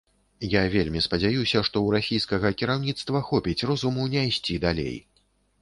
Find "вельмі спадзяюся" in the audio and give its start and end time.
0.75-1.61